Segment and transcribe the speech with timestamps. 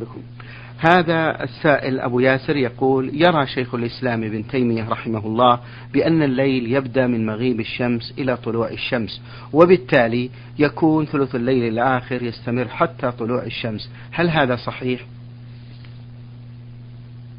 [0.00, 0.22] بكم.
[0.78, 5.60] هذا السائل أبو ياسر يقول يرى شيخ الإسلام ابن تيمية رحمه الله
[5.92, 9.22] بأن الليل يبدأ من مغيب الشمس إلى طلوع الشمس
[9.52, 13.90] وبالتالي يكون ثلث الليل الآخر يستمر حتى طلوع الشمس.
[14.12, 15.00] هل هذا صحيح؟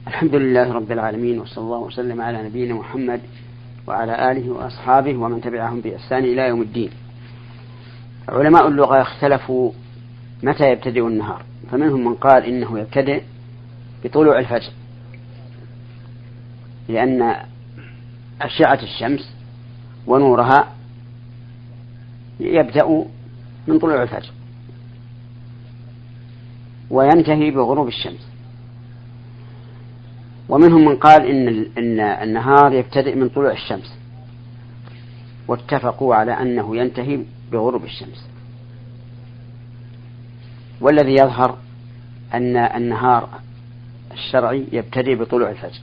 [0.08, 3.22] الحمد لله رب العالمين وصلى الله وسلم على نبينا محمد
[3.88, 6.90] وعلى آله وأصحابه ومن تبعهم بإحسان إلى يوم الدين.
[8.30, 9.72] علماء اللغة اختلفوا
[10.44, 11.44] متى يبتدئ النهار.
[11.71, 13.23] فمنهم من قال إنه يبتدئ
[14.04, 14.71] بطلوع الفجر
[16.90, 17.35] لأن
[18.41, 19.35] أشعة الشمس
[20.07, 20.73] ونورها
[22.40, 23.05] يبدأ
[23.67, 24.31] من طلوع الفجر
[26.90, 28.27] وينتهي بغروب الشمس.
[30.49, 33.98] ومنهم من قال إن إن النهار يبتدئ من طلوع الشمس
[35.48, 37.20] واتفقوا على أنه ينتهي
[37.52, 38.27] بغروب الشمس.
[40.81, 41.57] والذي يظهر
[42.34, 43.29] أن النهار
[44.11, 45.79] الشرعي يبتدئ بطلوع الفجر.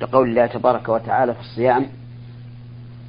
[0.00, 1.86] لقول الله تبارك وتعالى في الصيام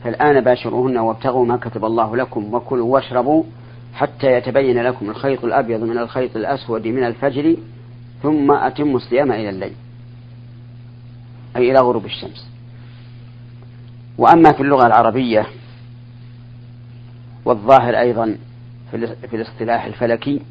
[0.03, 3.43] فالآن باشروهن وابتغوا ما كتب الله لكم وكلوا واشربوا
[3.93, 7.55] حتى يتبين لكم الخيط الأبيض من الخيط الأسود من الفجر
[8.23, 9.73] ثم أتموا الصيام إلى الليل
[11.55, 12.49] أي إلى غروب الشمس.
[14.17, 15.45] وأما في اللغة العربية
[17.45, 18.37] والظاهر أيضا
[18.91, 20.41] في الاصطلاح الفلكي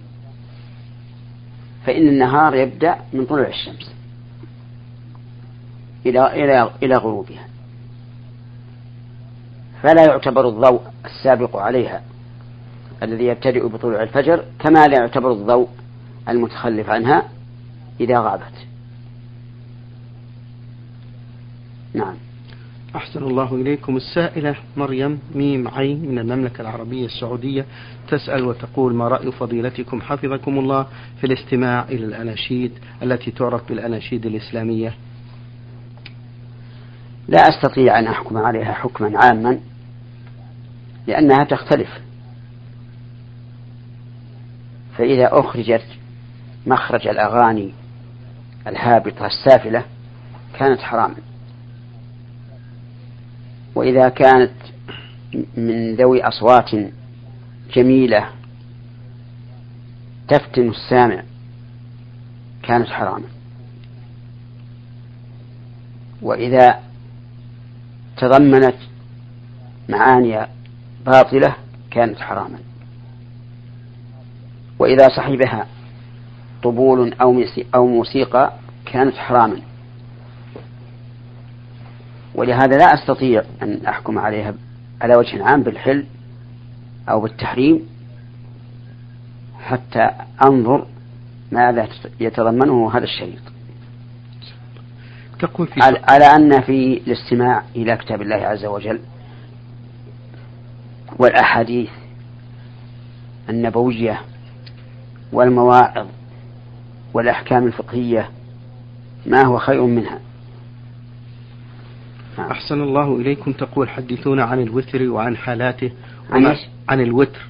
[1.87, 3.95] فإن النهار يبدأ من طلوع الشمس
[6.07, 7.47] إلى إلى إلى غروبها.
[9.83, 12.03] فلا يعتبر الضوء السابق عليها
[13.03, 15.69] الذي يبتدئ بطلوع الفجر كما لا يعتبر الضوء
[16.29, 17.29] المتخلف عنها
[18.01, 18.67] إذا غابت.
[21.95, 22.17] نعم.
[22.97, 23.97] أحسن الله إليكم.
[23.97, 27.67] السائلة مريم ميم عين من المملكة العربية السعودية
[28.09, 30.87] تسأل وتقول ما رأي فضيلتكم حفظكم الله
[31.21, 34.95] في الاستماع إلى الأناشيد التي تعرف بالأناشيد الإسلامية؟
[37.29, 39.61] لا أستطيع أن أحكم عليها حكما عاما
[41.07, 42.01] لأنها تختلف.
[44.99, 45.87] فإذا أخرجت
[46.67, 47.73] مخرج الأغاني
[48.67, 49.85] الهابطة السافلة
[50.59, 51.34] كانت حراما.
[53.75, 54.53] وإذا كانت
[55.57, 56.71] من ذوي أصوات
[57.75, 58.29] جميلة
[60.29, 61.23] تفتن السامع
[62.63, 63.29] كانت حراما.
[66.23, 66.81] وإذا
[68.17, 68.77] تضمنت
[69.89, 70.47] معاني
[71.07, 71.57] باطلة
[71.91, 72.59] كانت حراما.
[74.79, 75.67] وإذا صحبها
[76.63, 77.15] طبول
[77.75, 78.53] أو موسيقى
[78.87, 79.61] كانت حراما.
[82.35, 84.55] ولهذا لا أستطيع أن أحكم عليها
[85.01, 86.05] على وجه عام بالحل
[87.09, 87.81] أو بالتحريم
[89.61, 90.11] حتى
[90.43, 90.87] أنظر
[91.53, 91.89] ماذا
[92.21, 93.43] يتضمنه هذا الشريط.
[95.39, 99.01] تقول في على أن في الاستماع إلى كتاب الله عز وجل
[101.19, 101.91] والأحاديث
[103.49, 104.21] النبوية
[105.33, 106.07] والمواعظ
[107.15, 108.31] والأحكام الفقهية
[109.27, 110.21] ما هو خير منها؟
[112.39, 112.51] نعم.
[112.51, 113.53] أحسن الله إليكم.
[113.53, 115.93] تقول حدثونا عن الوتر وعن حالاته
[116.33, 116.57] وما
[116.89, 117.41] عن الوتر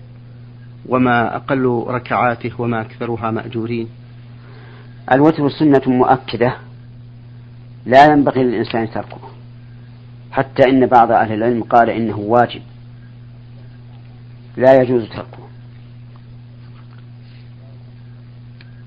[0.88, 3.88] وما أقل ركعاته وما أكثرها مأجورين.
[5.12, 6.56] الوتر سنة مؤكدة
[7.86, 9.20] لا ينبغي للإنسان تركه
[10.32, 12.62] حتى إن بعض أهل العلم قال إنه واجب
[14.56, 15.44] لا يجوز تركه.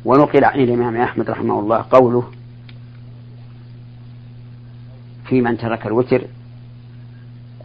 [0.06, 2.24] ونقل عن الإمام أحمد رحمه الله قوله
[5.30, 6.22] في من ترك الوتر.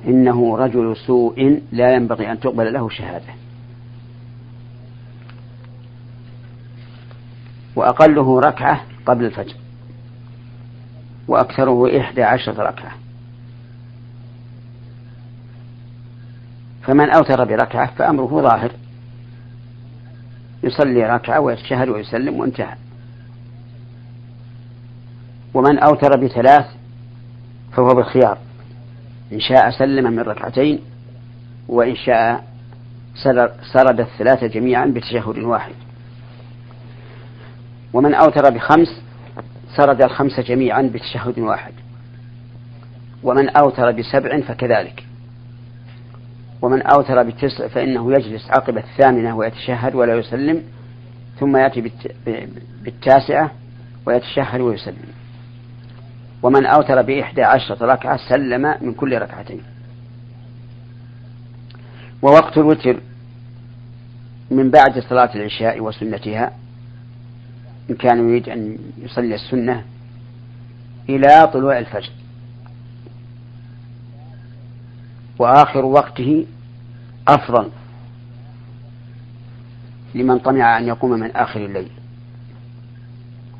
[0.07, 3.35] إنه رجل سوء لا ينبغي أن تقبل له شهادة.
[7.77, 9.55] وأقله ركعة قبل الفجر.
[11.29, 12.93] وأكثره إحدى عشرة ركعة.
[16.83, 18.73] فمن أوتر بركعة فأمره ظاهر.
[20.63, 22.77] يصلي ركعة ويتشهد ويسلم وانتهى.
[25.55, 26.82] ومن أوتر بثلاث
[27.77, 28.39] فهو بالخيار.
[29.33, 30.81] إن شاء سلم من ركعتين
[31.69, 32.45] وإن شاء
[33.73, 35.75] سرد الثلاثة جميعا بتشهد واحد.
[37.93, 39.03] ومن أوتر بخمس
[39.77, 41.73] سرد الخمس جميعا بتشهد واحد.
[43.23, 45.05] ومن أوتر بسبع فكذلك.
[46.63, 50.63] ومن أوتر بتسع فإنه يجلس عقب الثامنة ويتشهد ولا يسلم
[51.41, 51.91] ثم يأتي
[52.85, 53.51] بالتاسعة
[54.07, 55.22] ويتشهد ويسلم.
[56.43, 59.63] ومن أوتر بإحدى عشرة ركعة سلم من كل ركعتين.
[62.23, 63.01] ووقت الوتر
[64.51, 66.53] من بعد صلاة العشاء وسنتها
[67.91, 69.85] إن كان يريد أن يصلي السنة
[71.09, 72.11] إلى طلوع الفجر.
[75.39, 76.47] وآخر وقته
[77.29, 77.71] أفضل
[80.15, 81.91] لمن طمع أن يقوم من آخر الليل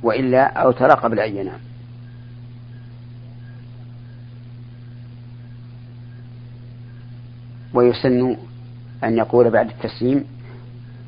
[0.03, 1.59] وإلا أوتر قبل أن ينام.
[7.75, 8.37] ويسن
[9.05, 10.25] أن يقول بعد التسليم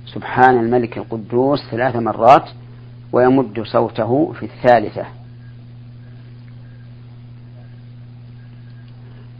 [0.07, 2.49] سبحان الملك القدوس ثلاث مرات
[3.13, 5.05] ويمد صوته في الثالثة.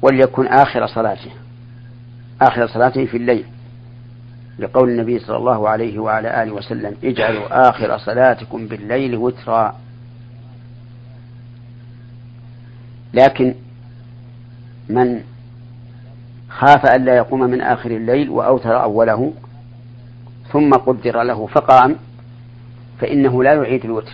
[0.03, 1.31] وليكن آخر صلاته
[2.43, 3.45] آخر صلاته في الليل.
[4.59, 9.77] لقول النبي صلى الله عليه وعلى آله وسلم اجعلوا آخر صلاتكم بالليل وترا.
[13.15, 13.55] لكن
[14.89, 15.23] من
[16.59, 19.33] خاف ألا يقوم من آخر الليل وأوتر أوله
[20.53, 21.97] ثم قدر له فقام
[23.01, 24.13] فإنه لا يعيد الوتر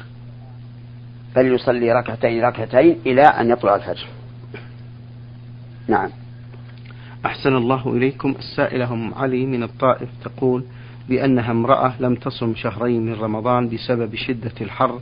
[1.36, 4.06] بل يصلي ركعتين ركعتين إلى أن يطلع الفجر.
[5.88, 6.10] نعم.
[7.26, 8.34] أحسن الله إليكم.
[8.38, 10.64] السائلة أم علي من الطائف تقول
[11.08, 15.00] بأنها امرأة لم تصم شهرين من رمضان بسبب شدة الحر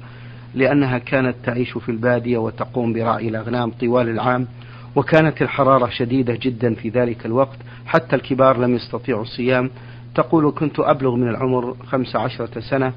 [0.54, 4.46] لأنها كانت تعيش في البادية وتقوم برعي الأغنام طوال العام
[4.98, 9.70] وكانت الحرارة شديدة جدا في ذلك الوقت حتى الكبار لم يستطيعوا الصيام.
[10.14, 12.92] تقول كنت أبلغ من العمر خمس عشرة سنة.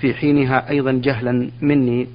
[0.00, 2.06] في حينها أيضا جهلا مني.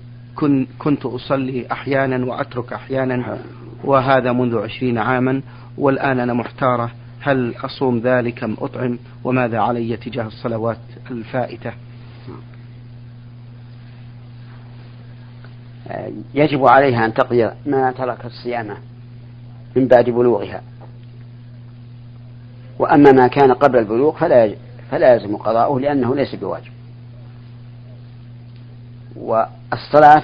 [0.80, 3.40] كنت أصلي أحيانا وأترك أحيانا
[3.84, 5.42] وهذا منذ عشرين عاما
[5.78, 6.92] والآن أنا محتارة.
[7.22, 10.78] هل أصوم ذلك أم أطعم؟ وماذا علي تجاه الصلوات
[11.12, 11.72] الفائتة؟
[16.34, 18.78] يجب عليها أن تقضي ما ترك الصيام.
[19.76, 20.62] من بعد بلوغها.
[22.80, 24.56] وأما ما كان قبل البلوغ فلا
[24.92, 26.72] فلا يلزم قضاؤه لأنه ليس بواجب.
[29.16, 30.24] والصلاة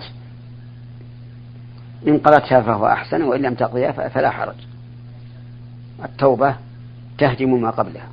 [2.07, 4.55] إن قضتها فهو أحسن وإن لم تقضيها فلا حرج.
[6.03, 6.55] التوبة
[7.17, 8.07] تهدم ما قبلها.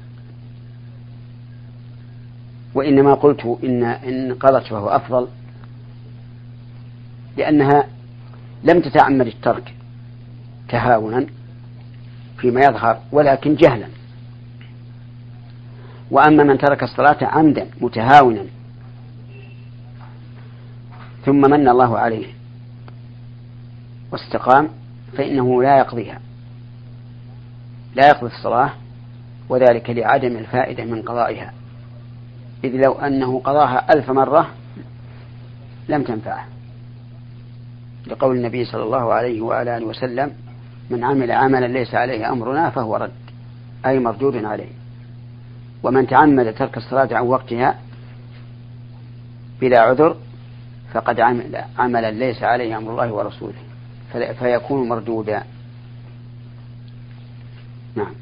[2.74, 5.28] وإنما قلت إن إن قضت فهو أفضل
[7.36, 7.86] لأنها
[8.64, 9.74] لم تتعمد الترك.
[10.68, 11.26] تهاونا
[12.38, 13.86] فيما يظهر ولكن جهلا.
[16.10, 18.44] وأما من ترك الصلاة عمدا متهاونا
[21.24, 22.26] ثم من الله عليه
[24.12, 24.68] واستقام
[25.16, 26.20] فإنه لا يقضيها.
[27.94, 28.70] لا يقضي الصلاة
[29.48, 31.52] وذلك لعدم الفائدة من قضائها.
[32.64, 34.50] إذ لو أنه قضاها ألف مرة
[35.88, 36.46] لم تنفعه.
[38.06, 40.32] لقول النبي صلى الله عليه وعلى آله وسلم
[40.90, 43.12] من عمل عملا ليس عليه أمرنا فهو رد
[43.86, 44.72] أي مردود عليه.
[45.82, 47.78] ومن تعمد ترك الصلاة عن وقتها
[49.60, 50.16] بلا عذر
[50.92, 53.58] فقد عمل عملا ليس عليه أمر الله ورسوله
[54.12, 55.42] فيكون مردودا.
[57.96, 58.14] نعم.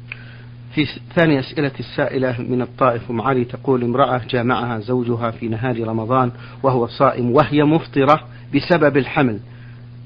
[0.77, 0.85] في
[1.15, 6.31] ثاني أسئلة السائلة من الطائف أم علي تقول امرأة جامعها زوجها في نهار رمضان
[6.63, 8.19] وهو صائم وهي مفطرة
[8.55, 9.39] بسبب الحمل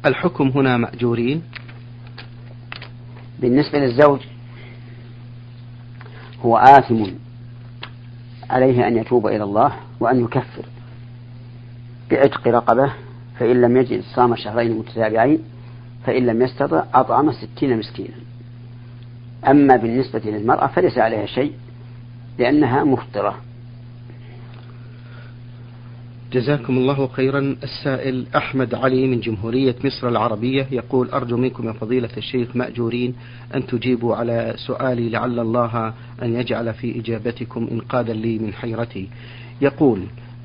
[0.06, 1.42] الحكم هنا مأجورين؟
[3.42, 4.20] بالنسبة للزوج
[6.46, 7.04] هو آثم
[8.50, 10.66] عليه أن يتوب إلى الله وأن يكفر
[12.12, 12.94] بعتق رقبة
[13.40, 15.40] فإن لم يجد صام شهرين متتابعين
[16.06, 18.16] فإن لم يستطع أطعم ستين مسكينا.
[19.48, 21.54] أما بالنسبة للمرأة فليس عليها شيء
[22.40, 23.38] لأنها مفطرة.
[26.34, 27.56] جزاكم الله خيرا.
[27.64, 33.16] السائل أحمد علي من جمهورية مصر العربية يقول أرجو منكم يا فضيلة الشيخ مأجورين
[33.56, 39.10] أن تجيبوا على سؤالي لعل الله أن يجعل في إجابتكم إنقاذا لي من حيرتي.
[39.62, 40.00] يقول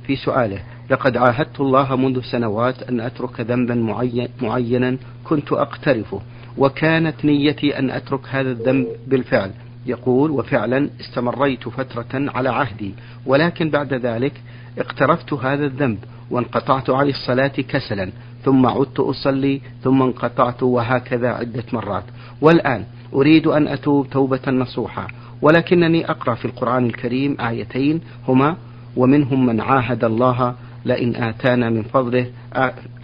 [0.07, 0.59] في سؤاله
[0.90, 6.21] لقد عاهدت الله منذ سنوات أن أترك ذنبا معين معينا كنت أقترفه
[6.59, 9.50] وكانت نيتي أن أترك هذا الذنب بالفعل.
[9.87, 12.95] يقول وفعلا استمريت فترة على عهدي
[13.26, 14.33] ولكن بعد ذلك
[14.78, 15.99] اقترفت هذا الذنب
[16.30, 18.11] وانقطعت عن الصلاة كسلا
[18.45, 22.04] ثم عدت أصلي ثم انقطعت وهكذا عدة مرات.
[22.40, 25.06] والآن أريد أن أتوب توبة نصوحة
[25.42, 28.56] ولكنني أقرأ في القرآن الكريم آيتين هما
[28.97, 30.54] ومنهم من عاهد الله
[30.85, 32.26] لئن آتانا من فضله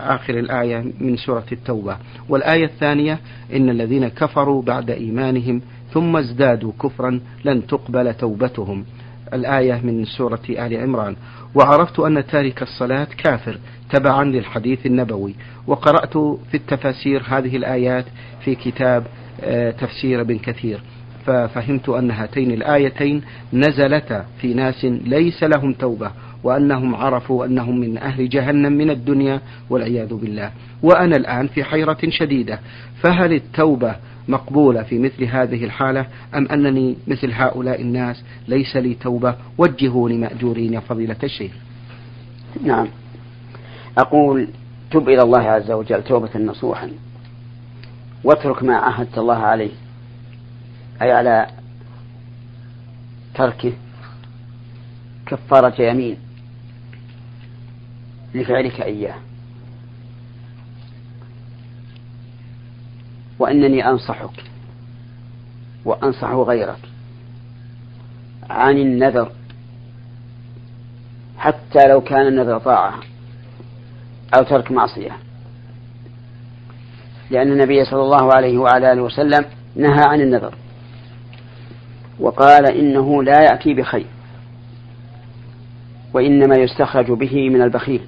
[0.01, 1.97] آخر الآية من سورة التوبة.
[2.29, 3.19] والآية الثانية
[3.55, 5.61] إن الذين كفروا بعد إيمانهم
[5.93, 8.85] ثم ازدادوا كفرا لن تقبل توبتهم.
[9.35, 11.17] الآية من سورة آل عمران.
[11.55, 13.59] وعرفت أن تارك الصلاة كافر
[13.91, 15.35] تبعا للحديث النبوي.
[15.67, 18.05] وقرأت في التفاسير هذه الآيات
[18.45, 19.07] في كتاب
[19.41, 20.81] آه، تفسير ابن كثير.
[21.27, 26.11] ففهمت أن هاتين الآيتين نزلتا في ناس ليس لهم توبة.
[26.45, 30.51] وأنهم عرفوا أنهم من أهل جهنم من الدنيا والعياذ بالله.
[30.83, 32.59] وأنا الآن في حيرة شديدة.
[33.03, 33.97] فهل التوبة
[34.29, 40.73] مقبولة في مثل هذه الحالة أم أنني مثل هؤلاء الناس ليس لي توبة؟ وجهوني مأجورين
[40.73, 41.53] يا فضيلة الشيخ.
[42.65, 42.89] نعم.
[43.99, 44.49] أقول
[44.91, 46.91] تب إلى الله عز وجل توبة نصوحا.
[48.25, 49.71] واترك ما عهدت الله عليه.
[51.03, 51.47] أي على
[53.35, 53.73] تركه
[55.27, 56.17] كفارة يمين.
[58.35, 59.15] لفعلك إياه.
[63.39, 64.45] وإنني أنصحك
[65.85, 66.79] وأنصح غيرك
[68.51, 69.33] عن النذر
[71.39, 73.01] حتى لو كان النذر طاعة
[74.35, 75.17] أو ترك معصية.
[77.31, 79.45] لأن النبي صلى الله عليه وعلى آله وسلم
[79.77, 80.55] نهى عن النذر
[82.21, 84.07] وقال إنه لا يأتي بخير
[86.15, 88.01] وإنما يستخرج به من البخيل.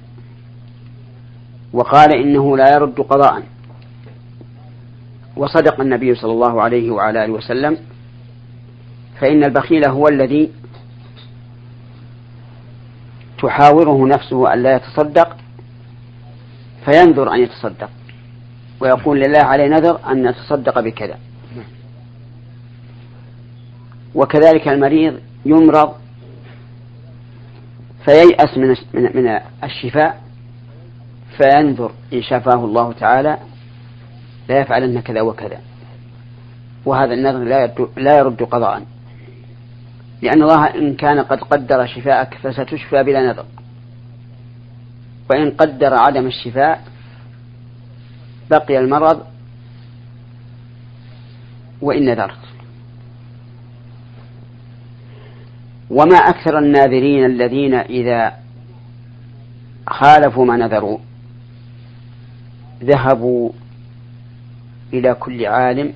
[1.75, 3.43] وقال إنه لا يرد قضاء.
[5.37, 7.77] وصدق النبي صلى الله عليه وعلى آله وسلم.
[9.19, 10.51] فإن البخيل هو الذي
[13.41, 15.37] تحاوره نفسه أن لا يتصدق
[16.85, 17.89] فينذر أن يتصدق.
[18.79, 21.19] ويقول لله عليه نذر أن يتصدق بكذا.
[24.15, 25.93] وكذلك المريض يمرض
[28.05, 30.24] فييأس من من الشفاء
[31.37, 33.37] فينذر إن شفاه الله تعالى
[34.49, 35.59] لا يفعلن كذا وكذا.
[36.85, 38.83] وهذا النذر لا يرد, لا يرد قضاء.
[40.21, 43.45] لأن الله إن كان قد قدر شفاءك فستشفى بلا نذر
[45.29, 46.83] وإن قدر عدم الشفاء
[48.49, 49.25] بقي المرض
[51.81, 52.45] وإن نذرت.
[55.89, 58.33] وما أكثر الناذرين الذين إذا
[59.87, 60.97] خالفوا ما نذروا.
[62.83, 63.51] ذهبوا
[64.93, 65.93] إلى كل عالم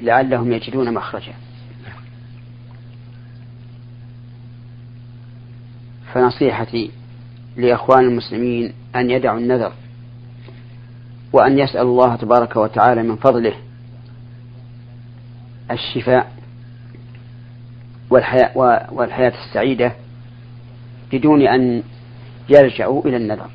[0.00, 1.32] لعلهم يجدون مخرجا.
[6.14, 6.90] فنصيحتي
[7.56, 9.72] لإخوان المسلمين أن يدعوا النذر
[11.32, 13.54] وأن يسأل الله تبارك وتعالى من فضله
[15.70, 16.32] الشفاء
[18.10, 18.56] والحياة,
[18.92, 19.92] والحياة السعيدة
[21.12, 21.82] بدون أن
[22.48, 23.50] يلجأوا إلى النذر.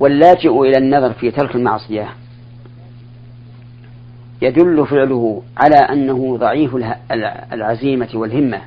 [0.00, 2.08] واللاجئ إلى النذر في ترك المعصية.
[4.42, 6.76] يدل فعله على أنه ضعيف
[7.52, 8.60] العزيمة والهمة.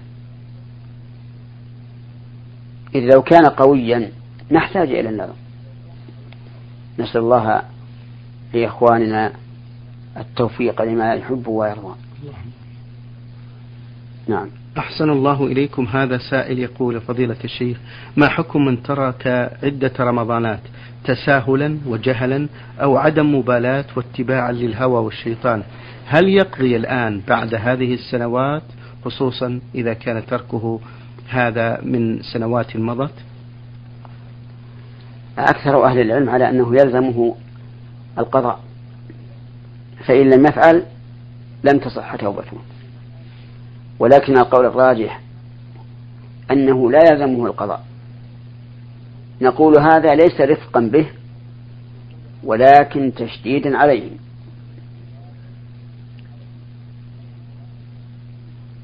[2.95, 4.11] إذ لو كان قويا
[4.51, 5.35] نحتاج إلى النذر
[6.99, 7.61] نسأل الله
[8.53, 9.33] لإخواننا
[10.17, 11.95] التوفيق لما يحب ويرضى.
[14.27, 14.47] نعم.
[14.77, 15.85] أحسن الله إليكم.
[15.85, 17.77] هذا سائل يقول فضيلة الشيخ
[18.17, 19.27] ما حكم من ترك
[19.63, 20.59] عدة رمضانات؟
[21.03, 22.47] تساهلا وجهلا
[22.81, 25.63] أو عدم مبالاة واتباعا للهوى والشيطان؟
[26.05, 28.63] هل يقضي الآن بعد هذه السنوات
[29.05, 30.79] خصوصا إذا كان تركه
[31.29, 33.13] هذا من سنوات مضت؟
[35.37, 37.35] أكثر أهل العلم على أنه يلزمه
[38.17, 38.59] القضاء
[40.05, 40.83] فإن لم يفعل
[41.63, 42.57] لم تصح توبته.
[44.01, 45.21] ولكن القول الراجح
[46.51, 47.85] أنه لا يلزمه القضاء.
[49.41, 51.07] نقول هذا ليس رفقا به
[52.43, 54.09] ولكن تشديدا عليه.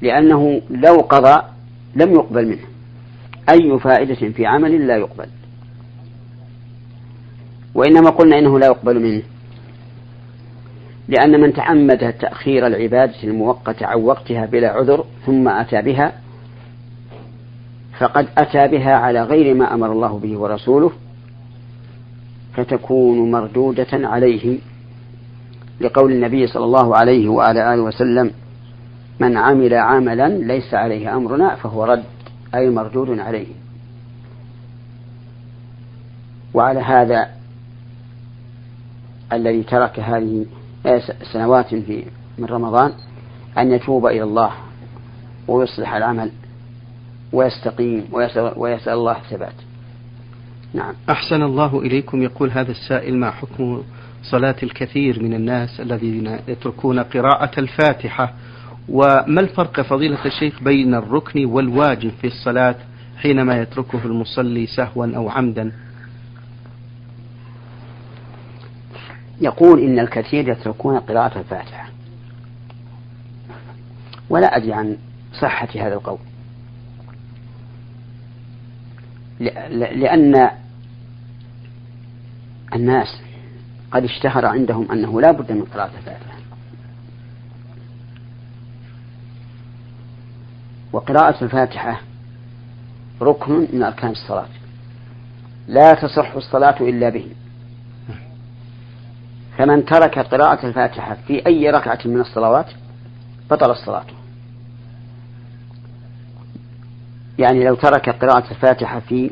[0.02, 1.42] لأنه لو قضى
[1.96, 2.66] لم يقبل منه.
[3.50, 5.28] أي فائدة في عمل لا يقبل.
[7.74, 9.22] وإنما قلنا إنه لا يقبل منه.
[11.08, 16.12] لأن من تعمد تأخير العبادة المؤقتة عن وقتها بلا عذر ثم أتى بها
[17.98, 20.92] فقد أتى بها على غير ما أمر الله به ورسوله
[22.54, 24.58] فتكون مردودة عليه
[25.80, 28.30] لقول النبي صلى الله عليه وعلى آله وسلم
[29.20, 32.04] من عمل عملا ليس عليه أمرنا فهو رد
[32.54, 33.46] أي مردود عليه.
[36.54, 37.28] وعلى هذا
[39.32, 40.46] الذي ترك هذه
[41.32, 42.04] سنوات في
[42.38, 42.92] من رمضان
[43.58, 44.52] أن يتوب إلى الله
[45.48, 46.30] ويصلح العمل
[47.32, 49.54] ويستقيم ويسأل, ويسأل الله الثبات.
[50.74, 50.94] نعم.
[51.10, 53.82] أحسن الله إليكم يقول هذا السائل ما حكم
[54.22, 58.32] صلاة الكثير من الناس الذين يتركون قراءة الفاتحة؟
[58.88, 62.74] وما الفرق فضيلة الشيخ بين الركن والواجب في الصلاة
[63.16, 65.72] حينما يتركه المصلي سهوا أو عمدا؟
[69.40, 71.88] يقول إن الكثير يتركون قراءة الفاتحة.
[74.30, 74.96] ولا أدري عن
[75.40, 76.18] صحة هذا القول.
[79.70, 80.50] لأن
[82.74, 83.20] الناس
[83.90, 86.38] قد اشتهر عندهم أنه لا بد من قراءة الفاتحة.
[90.92, 92.00] وقراءة الفاتحة
[93.22, 94.48] ركن من أركان الصلاة.
[95.68, 97.26] لا تصح الصلاة إلا به.
[99.58, 102.66] فمن ترك قراءة الفاتحة في أي ركعة من الصلوات
[103.50, 104.04] بطل الصلاة.
[107.38, 109.30] يعني لو ترك قراءة الفاتحة في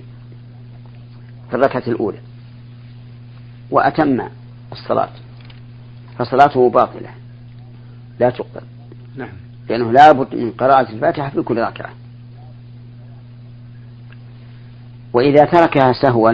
[1.53, 2.19] الركعة الأولى
[3.71, 4.29] وأتم
[4.73, 5.09] الصلاة
[6.19, 7.11] فصلاته باطلة
[8.21, 8.67] لا تقبل.
[9.17, 9.33] نعم.
[9.69, 11.91] لأنه لا بد من قراءة الفاتحة في كل ركعة.
[15.13, 16.33] وإذا تركها سهوا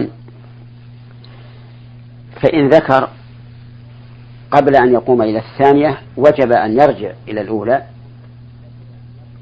[2.41, 3.09] فإن ذكر
[4.53, 7.83] قبل أن يقوم إلى الثانية وجب أن يرجع إلى الأولى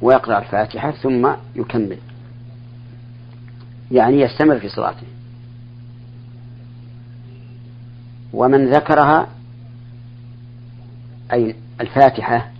[0.02, 1.98] ويقرأ الفاتحة ثم يكمل.
[3.92, 5.08] يعني يستمر في صلاته.
[8.34, 9.28] ومن ذكرها
[11.34, 12.52] أي الفاتحة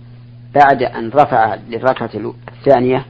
[0.54, 2.10] بعد أن رفع للركعة
[2.48, 3.06] الثانية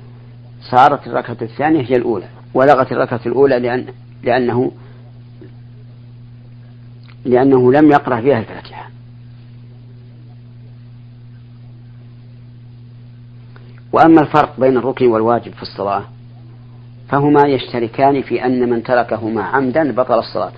[0.70, 3.87] صارت الركعة الثانية هي الأولى ولغت الركعة الأولى لأن
[4.22, 4.72] لأنه
[7.25, 8.71] لأنه لم يقرأ فيها الفاتحة.
[13.92, 16.04] وأما الفرق بين الركن والواجب في الصلاة
[17.08, 20.52] فهما يشتركان في أن من تركهما عمدا بطل الصلاة.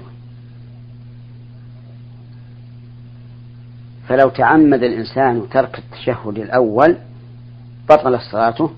[4.08, 6.96] فلو تعمد الإنسان ترك التشهد الأول
[7.88, 8.70] بطل صلاته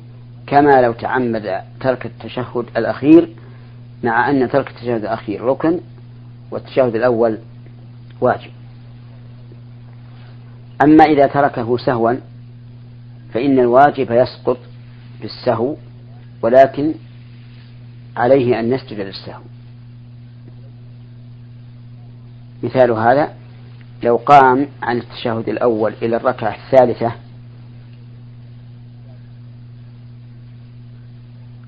[0.46, 3.28] كما لو تعمد ترك التشهد الأخير
[4.04, 5.80] مع أن ترك التشهد الأخير ركن
[6.50, 7.38] والتشهد الأول
[8.20, 8.50] واجب.
[10.84, 12.12] أما إذا تركه سهوا
[13.34, 14.58] فإن الواجب يسقط
[15.22, 15.76] بالسهو
[16.42, 16.94] ولكن
[18.16, 19.42] عليه أن يسجد للسهو.
[22.62, 23.34] مثال هذا
[24.02, 27.12] لو قام عن التشهد الأول إلى الركعة الثالثة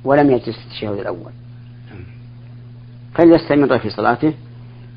[0.05, 1.33] ولم يجلس التشهد الأول
[3.15, 4.35] فليستمر في صلاته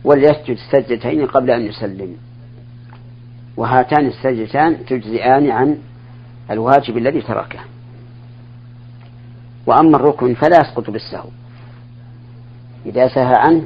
[0.03, 2.15] وليسجد السجدتين قبل أن يسلم.
[3.57, 5.77] وهاتان السجدتان تجزئان عن
[6.51, 7.59] الواجب الذي تركه.
[9.65, 11.29] وأما الركن فلا يسقط بالسهو.
[12.85, 13.63] إذا سهى عنه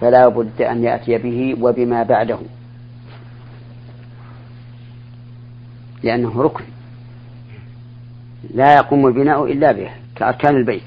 [0.00, 2.38] فلا بد أن يأتي به وبما بعده.
[6.02, 6.64] لأنه ركن
[8.54, 10.82] لا يقوم البناء إلا به كأركان البيت.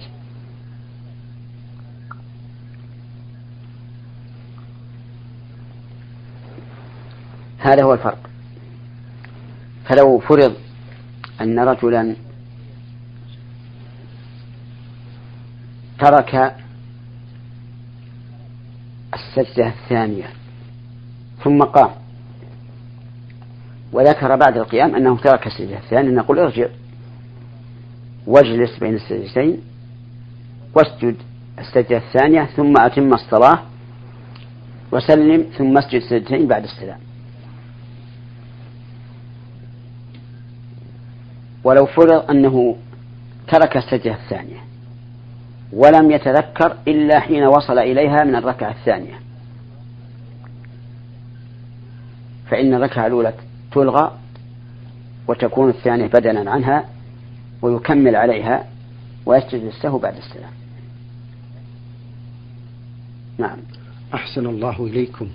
[7.59, 8.29] هذا هو الفرق.
[9.85, 10.55] فلو فرض
[11.41, 12.15] أن رجلا
[15.99, 16.55] ترك
[19.13, 20.25] السجدة الثانية
[21.43, 21.89] ثم قام.
[23.93, 26.67] وذكر بعد القيام أنه ترك السجدة الثانية نقول ارجع
[28.27, 29.61] واجلس بين السجدتين
[30.75, 31.15] واسجد
[31.59, 33.59] السجدة الثانية ثم أتم الصلاة
[34.91, 36.99] وسلم ثم اسجد السجدتين بعد السلام.
[41.63, 42.75] ولو فرض أنه
[43.47, 44.63] ترك السجدة الثانية
[45.73, 49.19] ولم يتذكر إلا حين وصل إليها من الركعة الثانية.
[52.49, 53.33] فإن الركعة الأولى
[53.71, 54.17] تلغى
[55.27, 56.85] وتكون الثانية بدلا عنها
[57.61, 58.65] ويكمل عليها
[59.25, 60.51] ويسجد السهو بعد السلام.
[63.37, 63.57] نعم.
[64.13, 65.27] أحسن الله إليكم.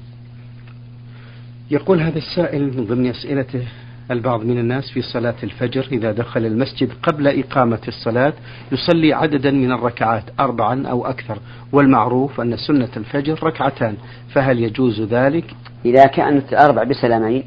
[1.70, 3.68] يقول هذا السائل من ضمن أسئلته
[4.10, 8.32] البعض من الناس في صلاة الفجر إذا دخل المسجد قبل إقامة الصلاة
[8.72, 11.38] يصلي عددا من الركعات أربعا أو أكثر.
[11.72, 13.96] والمعروف أن سنة الفجر ركعتان.
[14.34, 17.42] فهل يجوز ذلك؟ إذا كانت الأربع بسلامين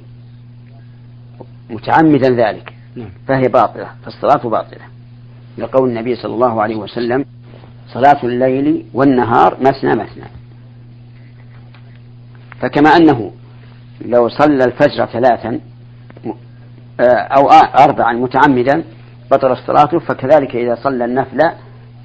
[1.70, 2.74] متعمدا ذلك.
[2.96, 3.10] نعم.
[3.28, 4.82] فهي باطلة فالصلاة باطلة.
[5.58, 7.26] لقول النبي صلى الله عليه وسلم
[7.94, 10.26] صلاة الليل والنهار مثنى مثنى.
[12.60, 13.32] فكما أنه
[14.06, 15.60] لو صلى الفجر ثلاثا
[17.00, 17.50] أو
[17.86, 18.84] أربعا متعمدا
[19.32, 21.40] بطل الصلاة فكذلك إذا صلى النفل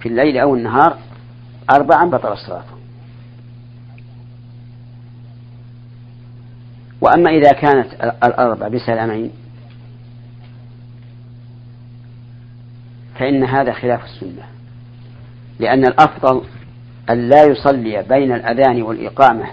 [0.00, 0.96] في الليل أو النهار
[1.70, 2.64] أربعا بطل الصلاة
[7.00, 7.94] وأما إذا كانت
[8.24, 9.30] الأربع بسلامين
[13.18, 14.42] فإن هذا خلاف السنة
[15.58, 16.42] لأن الأفضل
[17.10, 19.44] أن لا يصلي بين الأذان والإقامة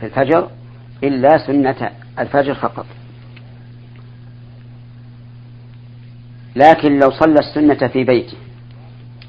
[0.00, 0.50] في الفجر
[1.04, 2.86] إلا سنة الفجر فقط.
[6.56, 8.36] لكن لو صلى السنة في بيته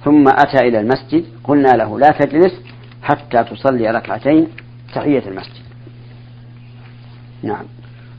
[0.04, 2.54] ثم أتى إلى المسجد قلنا له لا تجلس
[3.04, 4.48] حتى تصلي ركعتين
[4.96, 5.66] تحية المسجد.
[7.44, 7.66] نعم.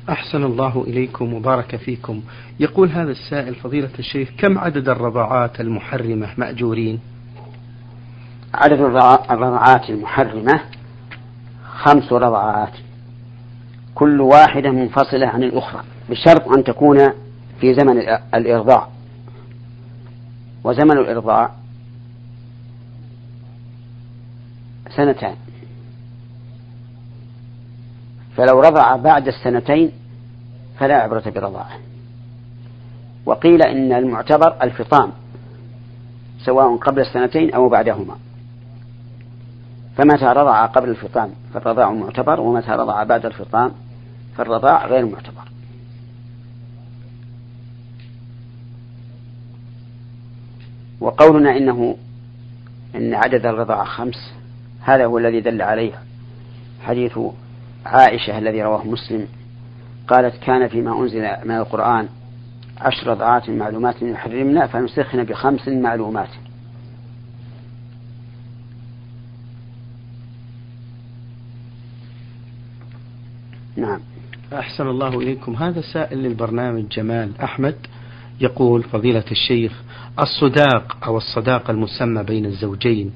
[0.08, 2.22] أحسن الله إليكم وبارك فيكم.
[2.60, 7.00] يقول هذا السائل فضيلة الشيخ كم عدد الرضاعات المحرمة مأجورين؟
[8.54, 10.60] عدد الرضاعات المحرمة
[11.76, 12.72] خمس رضعات
[13.94, 16.98] كل واحدة منفصلة عن الأخرى بشرط أن تكون
[17.60, 17.98] في زمن
[18.34, 18.95] الإرضاع.
[20.66, 21.50] وزمن الإرضاع
[24.96, 25.36] سنتان.
[28.36, 29.92] فلو رضع بعد السنتين
[30.78, 31.78] فلا عبرة برضاعه.
[33.26, 35.12] وقيل إن المعتبر الفطام
[36.38, 38.16] سواء قبل السنتين أو بعدهما.
[39.96, 43.72] فمتى رضع قبل الفطام؟ فالرضاع معتبر ومتى رضع بعد الفطام؟
[44.36, 45.45] فالرضاع غير معتبر.
[51.00, 51.96] وقولنا إنه
[52.94, 54.32] إن عدد الرضاع خمس
[54.80, 55.92] هذا هو الذي دل عليه
[56.82, 57.18] حديث
[57.86, 59.28] عائشة الذي رواه مسلم
[60.08, 62.08] قالت كان فيما أنزل من القرآن
[62.78, 66.28] عشر رضعات معلومات يحرمنا فنسخن بخمس معلومات.
[73.76, 74.00] نعم.
[74.52, 75.54] أحسن الله إليكم.
[75.54, 77.76] هذا سائل للبرنامج جمال أحمد.
[78.40, 79.82] يقول فضيلة الشيخ
[80.20, 83.12] الصداق أو الصداقة المسمى بين الزوجين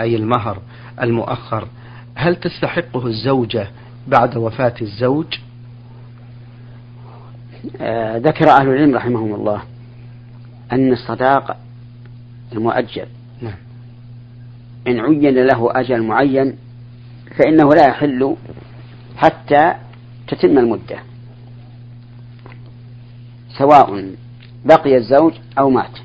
[0.00, 0.58] أي المهر
[1.02, 1.68] المؤخر
[2.14, 3.68] هل تستحقه الزوجة
[4.08, 5.26] بعد وفاة الزوج
[7.80, 9.62] آه ذكر أهل العلم رحمهم الله
[10.72, 11.56] أن الصداق
[12.52, 13.06] المؤجل
[13.42, 13.54] نعم.
[14.86, 16.56] إن عين له أجل معين
[17.36, 18.36] فإنه لا يحل
[19.16, 19.74] حتى
[20.28, 20.98] تتم المدة
[23.58, 24.14] سواء
[24.64, 25.98] بقي الزوج أو مات.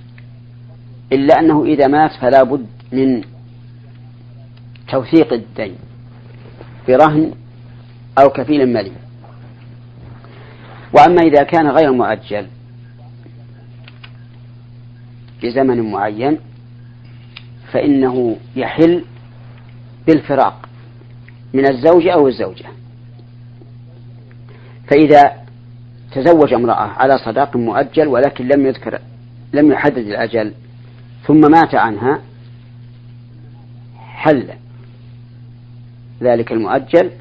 [1.11, 3.23] إلا أنه إذا مات فلا بد من
[4.91, 5.75] توثيق الدين
[6.87, 7.31] برهن
[8.19, 8.91] أو كفيل ملي
[10.93, 12.47] وأما إذا كان غير مؤجل
[15.43, 16.37] بزمن معين
[17.71, 19.05] فإنه يحل
[20.07, 20.69] بالفراق
[21.53, 22.65] من الزوج أو الزوجة.
[24.87, 25.38] فإذا
[26.11, 28.99] تزوج امرأة على صداق مؤجل ولكن لم يذكر
[29.53, 30.53] لم يحدد الأجل
[31.27, 32.21] ثم مات عنها
[33.97, 34.49] حل
[36.21, 37.11] ذلك المؤجل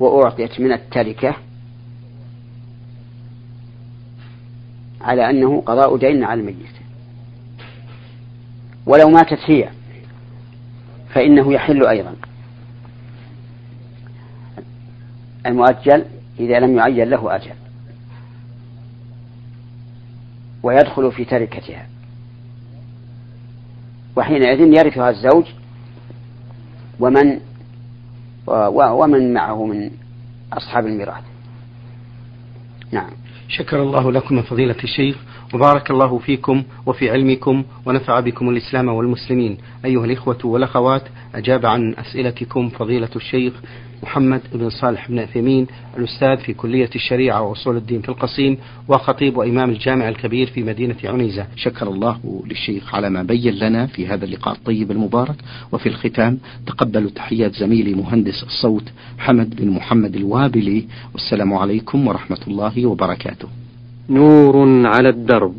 [0.00, 1.36] وأعطيت من التركة
[5.00, 6.76] على أنه قضاء دين على الميت.
[8.86, 9.70] ولو ماتت هي
[11.14, 12.14] فإنه يحل أيضا.
[15.46, 16.04] المؤجل
[16.40, 17.54] إذا لم يعين له أجل.
[20.62, 21.86] ويدخل في تركتها.
[24.16, 25.44] وحينئذ يرثها الزوج
[27.00, 27.40] ومن
[28.72, 29.90] ومن معه من
[30.52, 31.24] أصحاب الميراث.
[32.92, 33.10] نعم.
[33.48, 35.16] شكر الله لكم فضيلة الشيخ.
[35.54, 39.58] وبارك الله فيكم وفي علمكم ونفع بكم الإسلام والمسلمين.
[39.84, 41.02] أيها الإخوة والأخوات
[41.34, 43.52] أجاب عن أسئلتكم فضيلة الشيخ
[44.02, 49.70] محمد بن صالح بن عثيمين الأستاذ في كلية الشريعة وأصول الدين في القصيم وخطيب وإمام
[49.70, 51.46] الجامع الكبير في مدينة عنيزة.
[51.56, 55.36] شكر الله للشيخ على ما بين لنا في هذا اللقاء الطيب المبارك.
[55.72, 58.84] وفي الختام تقبلوا تحيات زميلي مهندس الصوت
[59.18, 60.86] حمد بن محمد الوابلي.
[61.12, 63.65] والسلام عليكم ورحمة الله وبركاته.
[64.10, 65.54] نور على الدرب.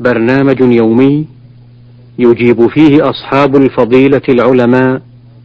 [0.00, 1.26] برنامج يومي
[2.18, 5.02] يجيب فيه أصحاب الفضيلة العلماء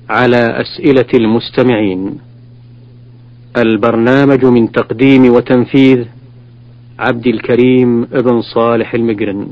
[0.09, 2.17] على أسئلة المستمعين.
[3.57, 6.05] البرنامج من تقديم وتنفيذ
[6.99, 9.47] عبد الكريم ابن صالح المقرن